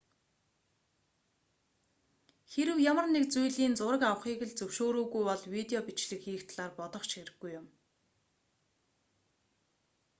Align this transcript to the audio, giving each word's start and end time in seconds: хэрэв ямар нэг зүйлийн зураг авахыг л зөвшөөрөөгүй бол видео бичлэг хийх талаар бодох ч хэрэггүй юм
хэрэв 2.51 2.77
ямар 2.91 3.07
нэг 3.15 3.25
зүйлийн 3.33 3.73
зураг 3.79 4.03
авахыг 4.11 4.39
л 4.47 4.51
зөвшөөрөөгүй 4.59 5.23
бол 5.27 5.43
видео 5.55 5.79
бичлэг 5.87 6.21
хийх 6.23 6.41
талаар 6.47 6.71
бодох 6.79 7.03
ч 7.09 7.11
хэрэггүй 7.15 7.51
юм 7.59 7.65